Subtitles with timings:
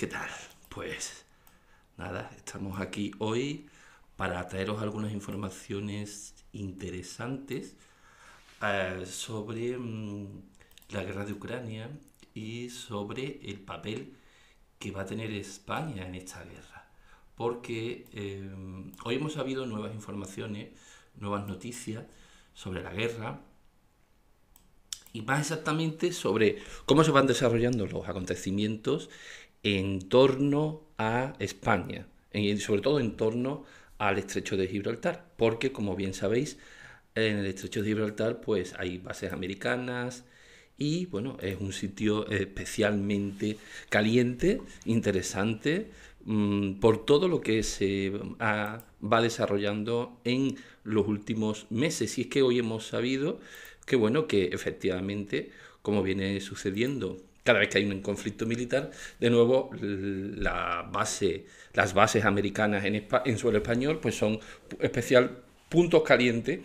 [0.00, 0.30] ¿qué tal?
[0.70, 1.26] Pues
[1.98, 3.68] nada, estamos aquí hoy
[4.16, 7.76] para traeros algunas informaciones interesantes
[8.62, 10.40] eh, sobre mm,
[10.92, 11.90] la guerra de Ucrania
[12.32, 14.14] y sobre el papel
[14.78, 16.90] que va a tener España en esta guerra.
[17.34, 18.50] Porque eh,
[19.04, 20.70] hoy hemos sabido nuevas informaciones,
[21.16, 22.06] nuevas noticias
[22.54, 23.42] sobre la guerra
[25.12, 29.10] y más exactamente sobre cómo se van desarrollando los acontecimientos
[29.62, 33.64] en torno a España, y sobre todo en torno
[33.98, 36.58] al estrecho de Gibraltar, porque como bien sabéis,
[37.14, 40.24] en el estrecho de Gibraltar pues hay bases americanas
[40.78, 43.58] y bueno, es un sitio especialmente
[43.90, 45.90] caliente, interesante,
[46.24, 52.16] mm, por todo lo que se va desarrollando en los últimos meses.
[52.18, 53.40] Y es que hoy hemos sabido
[53.86, 55.50] que bueno, que efectivamente,
[55.82, 61.94] como viene sucediendo cada vez que hay un conflicto militar, de nuevo la base, las
[61.94, 64.38] bases americanas en, en suelo español pues son
[64.80, 66.60] especial puntos calientes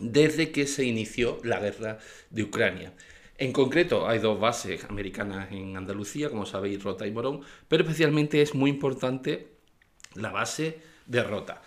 [0.00, 1.98] desde que se inició la guerra
[2.30, 2.92] de Ucrania.
[3.38, 8.40] En concreto, hay dos bases americanas en Andalucía, como sabéis, Rota y Morón, pero especialmente
[8.40, 9.48] es muy importante
[10.14, 11.60] la base de Rota.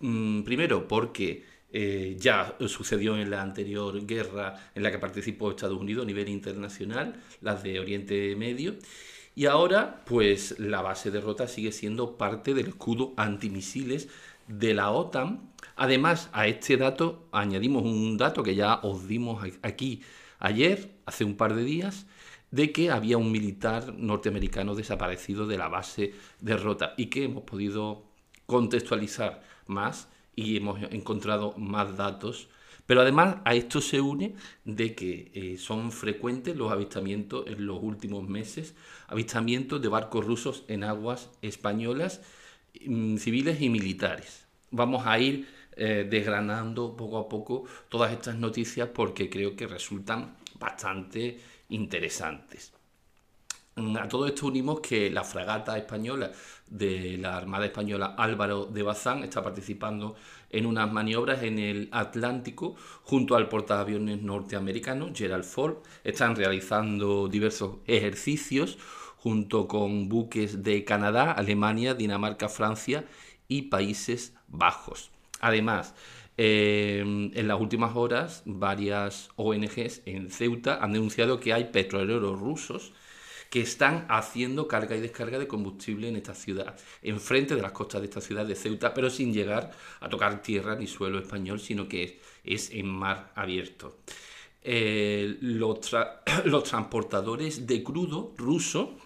[0.00, 1.44] Mm, primero, porque
[1.76, 6.28] eh, ya sucedió en la anterior guerra en la que participó Estados Unidos a nivel
[6.28, 8.76] internacional, las de Oriente Medio.
[9.34, 14.08] Y ahora, pues la base de Rota sigue siendo parte del escudo antimisiles
[14.46, 15.50] de la OTAN.
[15.74, 20.00] Además, a este dato añadimos un dato que ya os dimos aquí
[20.38, 22.06] ayer, hace un par de días,
[22.52, 27.42] de que había un militar norteamericano desaparecido de la base de Rota y que hemos
[27.42, 28.04] podido
[28.46, 32.48] contextualizar más y hemos encontrado más datos.
[32.86, 34.34] Pero además a esto se une
[34.64, 38.74] de que eh, son frecuentes los avistamientos en los últimos meses,
[39.08, 42.20] avistamientos de barcos rusos en aguas españolas,
[42.86, 44.46] mm, civiles y militares.
[44.70, 45.46] Vamos a ir
[45.76, 52.72] eh, desgranando poco a poco todas estas noticias porque creo que resultan bastante interesantes.
[53.76, 56.30] Mm, a todo esto unimos que la fragata española
[56.68, 60.14] de la Armada Española Álvaro de Bazán está participando
[60.50, 65.78] en unas maniobras en el Atlántico junto al portaaviones norteamericano Gerald Ford.
[66.04, 68.78] Están realizando diversos ejercicios
[69.16, 73.04] junto con buques de Canadá, Alemania, Dinamarca, Francia
[73.48, 75.10] y Países Bajos.
[75.40, 75.94] Además,
[76.36, 77.00] eh,
[77.34, 82.92] en las últimas horas, varias ONGs en Ceuta han denunciado que hay petroleros rusos
[83.54, 88.00] que están haciendo carga y descarga de combustible en esta ciudad, enfrente de las costas
[88.00, 89.70] de esta ciudad de Ceuta, pero sin llegar
[90.00, 93.98] a tocar tierra ni suelo español, sino que es, en mar abierto.
[94.60, 95.78] Eh, los,
[96.46, 98.96] los transportadores de crudo ruso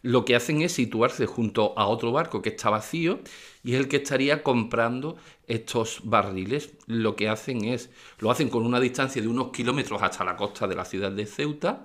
[0.00, 3.20] lo que hacen es situarse junto a otro barco que está vacío
[3.62, 6.70] y es el que estaría comprando estos barriles.
[6.86, 10.66] Lo que hacen es, lo hacen con una distancia de unos kilómetros hasta la costa
[10.66, 11.82] de la ciudad de Ceuta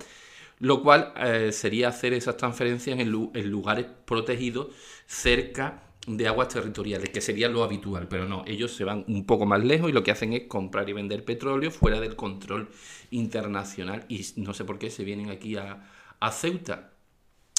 [0.58, 4.68] lo cual eh, sería hacer esas transferencias en, lugares protegidos
[5.06, 9.44] cerca de aguas territoriales, que sería lo habitual, pero no, ellos se van un poco
[9.44, 12.68] más lejos y lo que hacen es comprar y vender petróleo fuera del control
[13.10, 15.90] internacional y no sé por qué se vienen aquí a,
[16.20, 16.92] a Ceuta.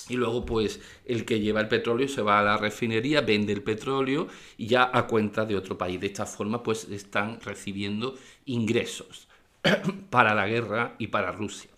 [0.09, 3.61] Y luego, pues, el que lleva el petróleo se va a la refinería, vende el
[3.61, 5.99] petróleo y ya a cuenta de otro país.
[5.99, 8.15] De esta forma, pues, están recibiendo
[8.45, 9.27] ingresos
[10.09, 11.69] para la guerra y para Rusia.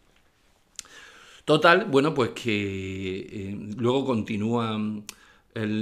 [1.49, 4.79] Total, bueno, pues que eh, luego continúa.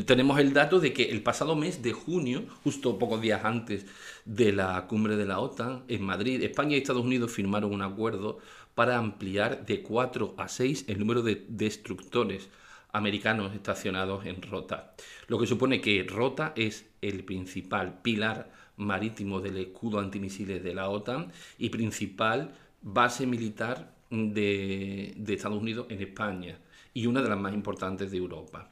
[0.05, 3.85] tenemos el dato de que el pasado mes de junio, justo pocos días antes
[4.23, 8.39] de la cumbre de la OTAN en Madrid, España y Estados Unidos firmaron un acuerdo
[8.75, 12.47] para ampliar de 4 a 6 el número de destructores
[12.93, 14.95] americanos estacionados en Rota.
[15.27, 20.87] Lo que supone que Rota es el principal pilar marítimo del escudo antimisiles de la
[20.87, 26.59] OTAN y principal base militar de, Estados Unidos en España
[26.93, 28.71] y una de las más importantes de Europa.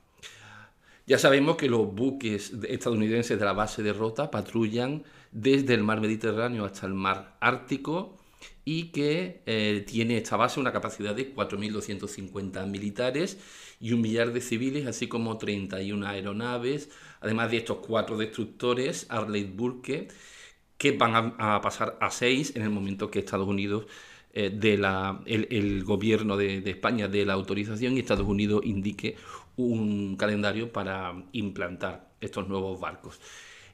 [1.07, 6.01] Ya sabemos que los buques estadounidenses de la base de Rota patrullan desde el mar
[6.01, 8.17] Mediterráneo hasta el mar Ártico
[8.63, 13.37] y que eh, tiene esta base una capacidad de 4.250 militares
[13.79, 16.89] y un millar de civiles, así como 31 aeronaves,
[17.21, 20.07] además de estos cuatro destructores Arleigh Burke,
[20.77, 23.85] que van a, a pasar a seis en el momento que Estados Unidos
[24.35, 24.73] eh, de
[25.25, 29.15] el, gobierno de, España de la autorización y Estados Unidos indique
[29.55, 33.19] un calendario para implantar estos nuevos barcos.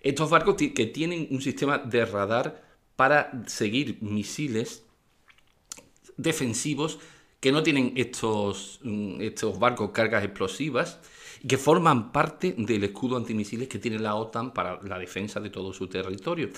[0.02, 2.64] Estos barcos que tienen un sistema de radar
[2.96, 4.86] para seguir misiles
[6.18, 7.00] defensivos
[7.40, 11.00] que no tienen estos, mm, estos barcos cargas explosivas
[11.44, 15.50] y que forman parte del escudo antimisiles que tiene la OTAN para la defensa de
[15.50, 16.50] todo su territorio.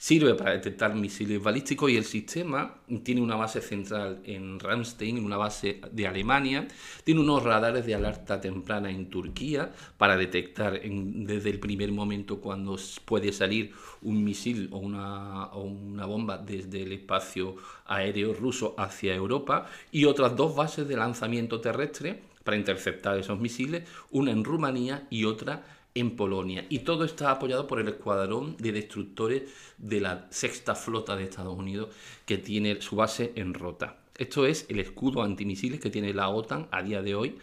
[0.00, 5.36] Sirve para detectar misiles balísticos y el sistema tiene una base central en Ramstein, una
[5.36, 6.68] base de Alemania.
[7.02, 12.76] Tiene unos radares de alerta temprana en Turquía para detectar desde el primer momento cuando
[13.04, 13.72] puede salir
[14.02, 17.56] un misil o una, o una bomba desde el espacio
[17.86, 19.66] aéreo ruso hacia Europa.
[19.90, 25.24] Y otras dos bases de lanzamiento terrestre para interceptar esos misiles, una en Rumanía y
[25.24, 25.77] otra en
[26.16, 26.66] Polonia.
[26.68, 29.42] Y todo está apoyado por el escuadrón de destructores
[29.78, 31.88] de la sexta flota de Estados Unidos
[32.24, 33.98] que tiene su base en Rota.
[34.16, 37.38] Esto es el escudo antimisiles que tiene la OTAN a día de hoy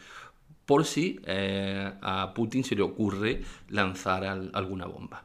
[0.66, 5.24] por si eh, a Putin se le ocurre lanzar alguna bomba.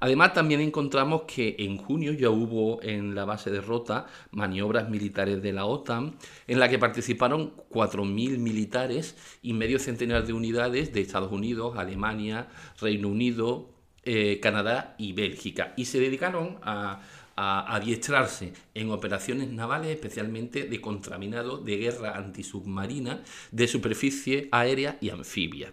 [0.00, 5.42] Además, también encontramos que en junio ya hubo en la base de Rota maniobras militares
[5.42, 6.16] de la OTAN
[6.46, 12.48] en la que participaron 4.000 militares y medio centenar de unidades de Estados Unidos, Alemania,
[12.80, 13.68] Reino Unido,
[14.02, 15.74] eh, Canadá y Bélgica.
[15.76, 17.02] Y se dedicaron a,
[17.42, 25.72] adiestrarse en operaciones navales, especialmente de contraminado, de guerra antisubmarina, de superficie aérea y anfibia.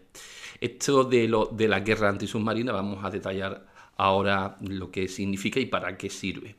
[0.62, 3.66] Esto de, lo, de la guerra antisubmarina vamos a detallar
[3.98, 6.56] ahora lo que significa y para qué sirve.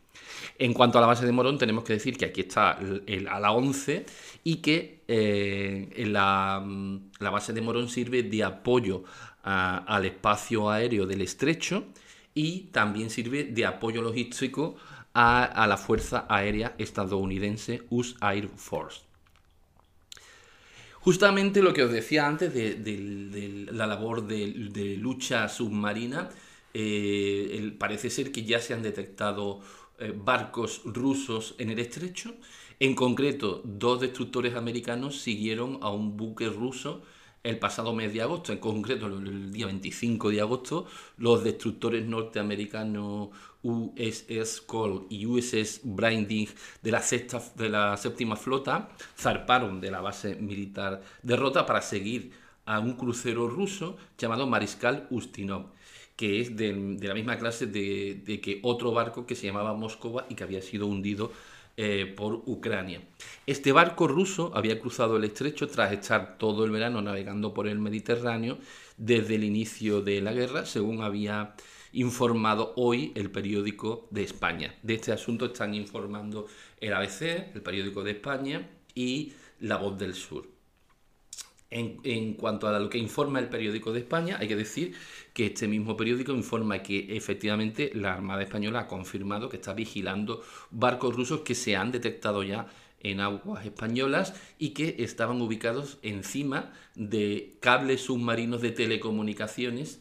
[0.59, 3.39] En cuanto a la base de Morón, tenemos que decir que aquí está el, a
[3.39, 4.07] la 11
[4.45, 6.63] y que eh, la,
[7.21, 9.05] base de Morón sirve de apoyo
[9.43, 11.87] al espacio aéreo del estrecho
[12.35, 14.77] y también sirve de apoyo logístico
[15.15, 19.03] a, la Fuerza Aérea Estadounidense US Air Force.
[21.01, 26.29] Justamente lo que os decía antes de, la labor de lucha submarina,
[26.75, 29.61] eh, parece ser que ya se han detectado
[29.99, 32.35] eh, barcos rusos en el estrecho.
[32.81, 37.03] En concreto, dos destructores americanos siguieron a un buque ruso
[37.43, 40.87] el pasado mes de agosto, en concreto el día 25 de agosto,
[41.17, 43.31] los destructores norteamericanos
[43.63, 46.47] USS Cole y USS Brinding
[46.83, 47.03] de la,
[47.57, 52.33] de la séptima flota zarparon de la base militar de Rota para seguir
[52.67, 55.71] a un crucero ruso llamado Mariscal Ustinov
[56.19, 60.35] que es de, la misma clase de, que otro barco que se llamaba Moscova y
[60.35, 61.31] que había sido hundido
[61.77, 63.01] eh, por Ucrania.
[63.47, 67.79] Este barco ruso había cruzado el estrecho tras estar todo el verano navegando por el
[67.79, 68.59] Mediterráneo
[68.97, 71.55] desde el inicio de la guerra, según había
[71.93, 74.75] informado hoy el periódico de España.
[74.83, 76.49] De este asunto están informando
[76.81, 80.59] el ABC, el periódico de España y La Voz del Sur.
[81.71, 84.95] En, cuanto a lo que informa el periódico de España, hay que decir
[85.39, 90.43] que este mismo periódico informa que efectivamente la Armada Española ha confirmado que está vigilando
[90.73, 92.67] barcos rusos que se han detectado ya
[92.99, 100.01] en aguas españolas y que estaban ubicados encima de cables submarinos de telecomunicaciones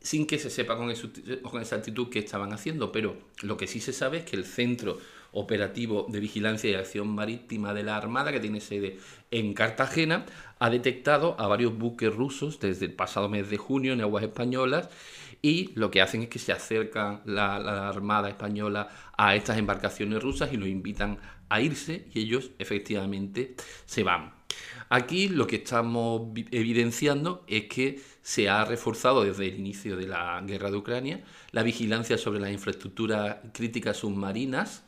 [0.00, 4.16] sin que se sepa con, exactitud qué estaban haciendo, pero lo que sí se sabe
[4.16, 4.96] es que el centro
[5.32, 8.98] operativo de vigilancia y acción marítima de la Armada, que tiene sede
[9.30, 10.26] en Cartagena,
[10.58, 14.88] ha detectado a varios buques rusos desde el pasado mes de junio en aguas españolas
[15.42, 20.22] y lo que hacen es que se acercan la, la Armada española a estas embarcaciones
[20.22, 21.18] rusas y lo invitan
[21.48, 23.54] a irse y ellos efectivamente
[23.86, 24.40] se van.
[24.88, 30.42] Aquí lo que estamos evidenciando es que se ha reforzado desde el inicio de la
[30.44, 34.84] guerra de Ucrania la vigilancia sobre las infraestructuras críticas submarinas,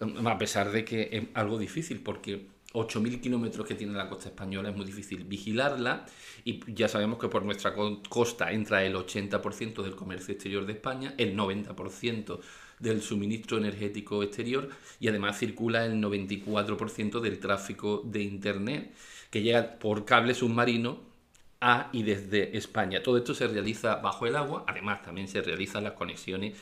[0.00, 4.68] a pesar de que es algo difícil porque 8.000 kilómetros que tiene la costa española
[4.68, 6.04] es muy difícil vigilarla
[6.44, 7.74] y ya sabemos que por nuestra
[8.08, 12.40] costa entra el 80% del comercio exterior de España, el 90%
[12.78, 14.68] del suministro energético exterior
[15.00, 18.94] y además circula el 94% del tráfico de Internet
[19.30, 21.08] que llega por cable submarino
[21.60, 23.02] a y desde España.
[23.02, 26.56] Todo esto se realiza bajo el agua, además también se realizan las conexiones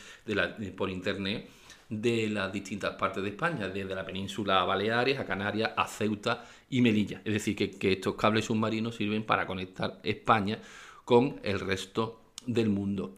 [0.77, 1.49] por Internet
[1.89, 6.45] de las distintas partes de España, desde la península a Baleares, a Canarias, a Ceuta
[6.69, 7.21] y Melilla.
[7.25, 10.59] Es decir, que, estos cables submarinos sirven para conectar España
[11.05, 13.15] con el resto del mundo.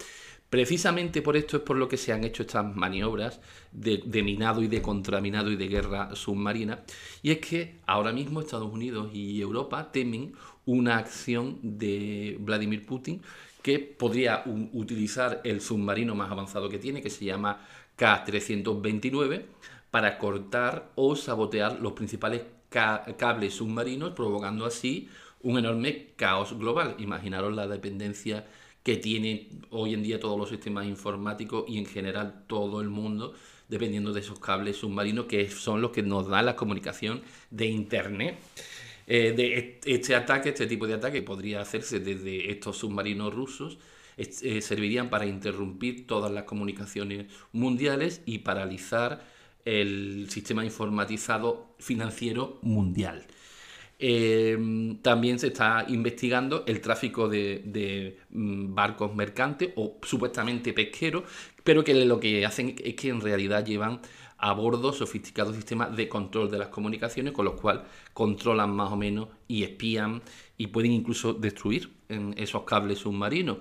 [0.50, 4.68] Precisamente por esto es por lo que se han hecho estas maniobras de, minado y
[4.68, 6.84] de contraminado y de guerra submarina.
[7.22, 10.32] Y es que ahora mismo Estados Unidos y Europa temen
[10.64, 13.20] una acción de Vladimir Putin
[13.62, 17.60] que podría utilizar el submarino más avanzado que tiene, que se llama
[17.99, 19.43] K-329
[19.90, 25.09] para cortar o sabotear los principales cables submarinos, provocando así
[25.43, 26.95] un enorme caos global.
[26.99, 28.47] Imaginaros la dependencia
[28.83, 33.35] que tiene hoy en día todos los sistemas informáticos y en general todo el mundo,
[33.69, 38.38] dependiendo de esos cables submarinos que son los que nos dan la comunicación de Internet.
[39.07, 43.78] Eh, de este ataque, este tipo de ataque podría hacerse desde estos submarinos rusos,
[44.18, 49.25] eh, servirían para interrumpir todas las comunicaciones mundiales y paralizar
[49.64, 53.26] el sistema informatizado financiero mundial.
[54.00, 61.25] Em, también se está investigando el tráfico de, mm, barcos mercantes o supuestamente pesqueros,
[61.64, 64.00] pero que lo que hacen es que en realidad llevan
[64.38, 67.82] a bordo sofisticados sistemas de control de las comunicaciones, con los cuales
[68.14, 70.22] controlan más o menos y espían
[70.56, 71.90] y pueden incluso destruir
[72.37, 73.58] esos cables submarinos.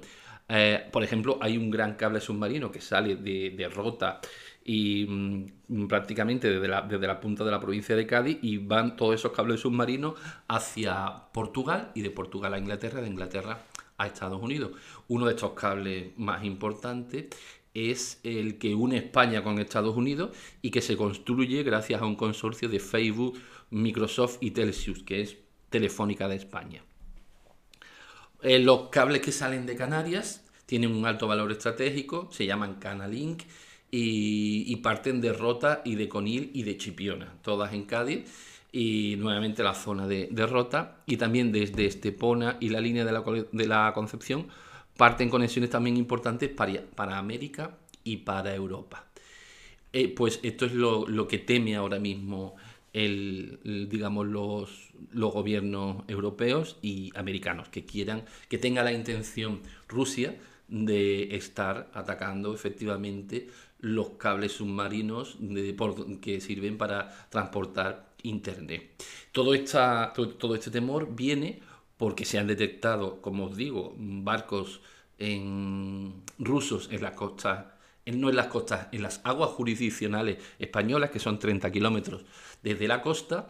[0.49, 4.21] Eh, por ejemplo, hay un gran cable submarino que sale de, Rota
[4.63, 9.31] y mm, prácticamente desde la, punta de la provincia de Cádiz y van todos esos
[9.31, 10.13] cables submarinos
[10.47, 13.59] hacia Portugal y de Portugal a Inglaterra, de Inglaterra
[13.97, 14.71] a Estados Unidos.
[15.07, 17.27] Uno de estos cables más importantes
[17.73, 22.15] es el que une España con Estados Unidos y que se construye gracias a un
[22.15, 23.39] consorcio de Facebook,
[23.69, 25.37] Microsoft y Telesius, que es
[25.69, 26.83] Telefónica de España.
[28.41, 33.43] Eh, los cables que salen de Canarias tienen un alto valor estratégico, se llaman Canalink
[33.89, 38.25] y, parten de Rota y de Conil y de Chipiona, todas en Cádiz
[38.71, 43.93] y nuevamente la zona de, Rota y también desde Estepona y la línea de la,
[43.93, 44.47] Concepción
[44.97, 49.05] parten conexiones también importantes para, para América y para Europa.
[49.93, 52.55] Eh, pues esto es lo, que teme ahora mismo
[53.03, 60.35] digamos los, los, gobiernos europeos y americanos que quieran que tenga la intención Rusia
[60.67, 63.47] de estar atacando efectivamente
[63.79, 65.37] los cables submarinos
[66.21, 69.03] que sirven para transportar Internet.
[69.31, 71.61] Todo, esta, todo, este temor viene
[71.97, 74.81] porque se han detectado, como os digo, barcos
[76.37, 77.65] rusos en las costas,
[78.13, 82.23] no en las costas, en las aguas jurisdiccionales españolas, que son 30 kilómetros
[82.63, 83.49] desde la costa,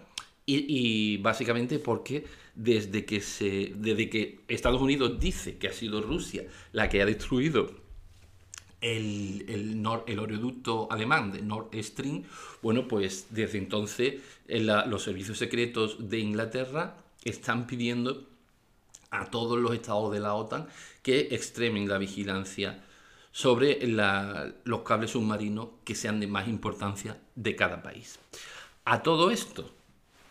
[0.49, 6.45] y, básicamente porque desde que, se, desde que Estados Unidos dice que ha sido Rusia
[6.71, 7.69] la que ha destruido
[8.79, 12.23] el, el, el oleoducto alemán de Nord Stream,
[12.61, 16.95] bueno, pues desde entonces los servicios secretos de Inglaterra
[17.25, 18.25] están pidiendo
[19.09, 20.67] a todos los estados de la OTAN
[21.01, 22.83] que extremen la vigilancia
[23.31, 28.19] sobre los cables submarinos que sean de más importancia de cada país.
[28.85, 29.69] A todo esto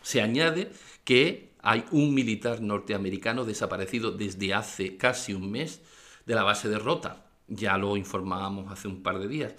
[0.01, 0.71] se añade
[1.03, 5.81] que hay un militar norteamericano desaparecido desde hace casi un mes
[6.25, 7.25] de la base de Rota.
[7.47, 9.55] Ya lo informábamos hace un par de días.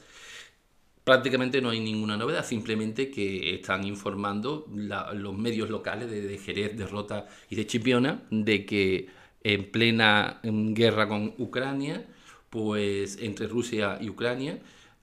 [1.04, 6.86] Prácticamente no hay ninguna novedad, simplemente que están informando los medios locales de, Jerez, de
[6.86, 9.08] Rota y de Chipiona de que
[9.42, 12.06] en plena guerra con Ucrania,
[12.50, 14.58] pues entre Rusia y Ucrania,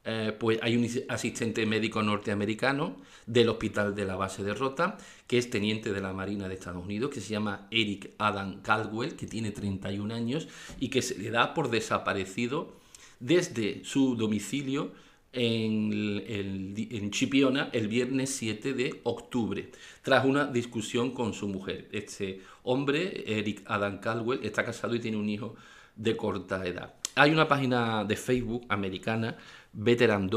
[0.07, 5.39] eh, pues hay un asistente médico norteamericano del hospital de la base de Rota, que
[5.39, 9.25] es teniente de la Marina de Estados Unidos, que se llama Eric Adam Caldwell, que
[9.25, 10.47] tiene 31 años
[10.79, 12.75] y que se le da por desaparecido
[13.19, 14.91] desde su domicilio
[15.33, 19.71] en, en, Chipiona el viernes 7 de octubre,
[20.01, 21.89] tras una discusión con su mujer.
[21.91, 25.55] Este hombre, Eric Adam Caldwell, está casado y tiene un hijo
[25.95, 26.93] de corta edad.
[27.15, 29.37] Hay una página de Facebook americana
[29.71, 30.29] Veteran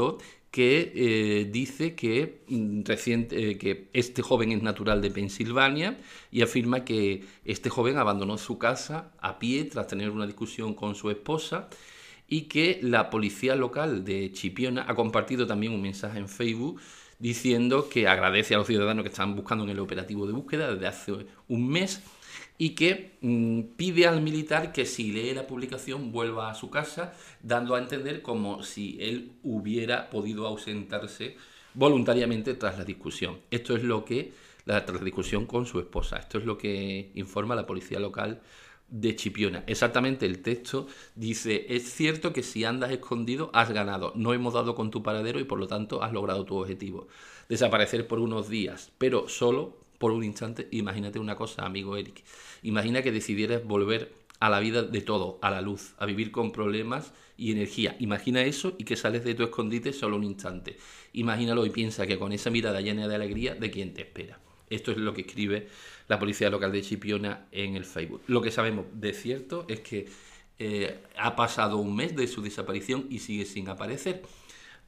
[0.49, 5.99] que eh, dice que, mm, reciente, eh, que este joven es natural de Pensilvania
[6.31, 10.95] y afirma que este joven abandonó su casa a pie tras tener una discusión con
[10.95, 11.69] su esposa
[12.27, 16.81] y que la policía local de Chipiona ha compartido también un mensaje en Facebook
[17.19, 20.87] diciendo que agradece a los ciudadanos que están buscando en el operativo de búsqueda desde
[20.87, 21.11] hace
[21.47, 22.01] un mes
[22.57, 27.13] y que mm, pide al militar que si lee la publicación vuelva a su casa,
[27.41, 31.37] dando a entender como si él hubiera podido ausentarse
[31.73, 33.39] voluntariamente tras la discusión.
[33.51, 34.33] Esto es lo que,
[34.65, 38.41] tras la discusión con su esposa, esto es lo que informa la policía local
[38.89, 39.63] de Chipiona.
[39.67, 44.75] Exactamente el texto dice, es cierto que si andas escondido has ganado, no hemos dado
[44.75, 47.07] con tu paradero y por lo tanto has logrado tu objetivo.
[47.47, 52.23] Desaparecer por unos días, pero solo por un instante, imagínate una cosa, amigo Eric.
[52.63, 56.51] Imagina que decidieras volver a la vida de todo, a la luz, a vivir con
[56.51, 57.95] problemas y energía.
[57.99, 60.77] Imagina eso y que sales de tu escondite solo un instante.
[61.13, 64.39] Imagínalo y piensa que con esa mirada llena de alegría de quien te espera.
[64.69, 65.67] Esto es lo que escribe
[66.07, 68.21] la policía local de Chipiona en el Facebook.
[68.27, 70.07] Lo que sabemos de cierto es que
[70.59, 74.21] eh, ha pasado un mes de su desaparición y sigue sin aparecer.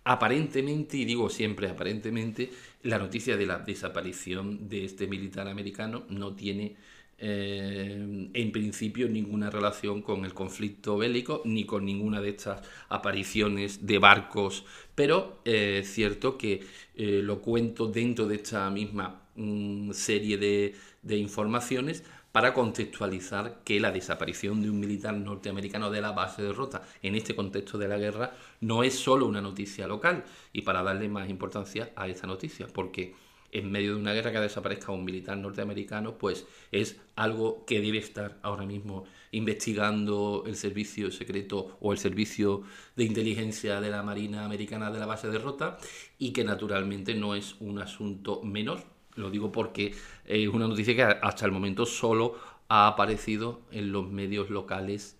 [0.03, 2.49] Aparentemente, y digo siempre aparentemente,
[2.83, 6.75] la noticia de la desaparición de este militar americano no tiene
[7.23, 13.85] eh, en principio ninguna relación con el conflicto bélico ni con ninguna de estas apariciones
[13.85, 14.65] de barcos,
[14.95, 16.61] pero eh, es cierto que
[16.95, 23.79] eh, lo cuento dentro de esta misma mm, serie de, de informaciones para contextualizar que
[23.79, 27.87] la desaparición de un militar norteamericano de la base de Rota en este contexto de
[27.87, 30.23] la guerra no es solo una noticia local.
[30.53, 33.13] Y para darle más importancia a esta noticia, porque
[33.51, 37.97] en medio de una guerra que desaparezca un militar norteamericano, pues es algo que debe
[37.97, 42.63] estar ahora mismo investigando el servicio secreto o el servicio
[42.95, 45.77] de inteligencia de la Marina Americana de la base de Rota
[46.17, 49.93] y que naturalmente no es un asunto menor lo digo porque
[50.25, 52.35] es una noticia que hasta el momento solo
[52.67, 55.17] ha aparecido en los medios locales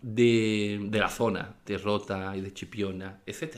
[0.00, 3.56] de, la zona, de Rota y de Chipiona, etc.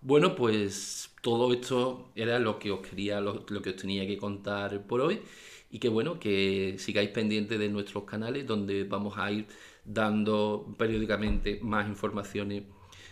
[0.00, 4.86] Bueno, pues todo esto era lo que os quería, lo, que os tenía que contar
[4.86, 5.20] por hoy
[5.70, 9.46] y que bueno, que sigáis pendientes de nuestros canales donde vamos a ir
[9.84, 12.64] dando periódicamente más informaciones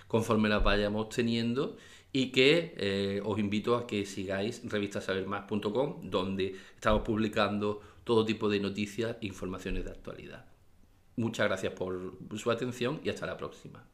[0.08, 1.76] conforme las vayamos teniendo
[2.12, 8.60] y que eh, os invito a que sigáis revistasabermás.com donde estamos publicando todo tipo de
[8.60, 10.46] noticias e informaciones de actualidad.
[11.16, 13.84] Muchas gracias por su atención y hasta la próxima.